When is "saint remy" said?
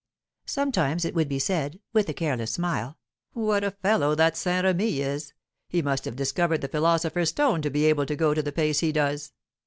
4.35-4.99